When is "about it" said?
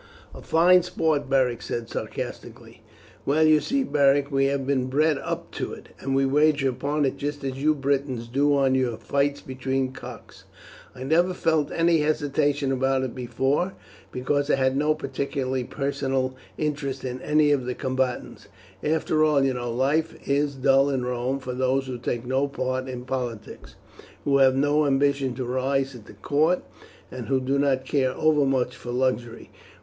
12.71-13.13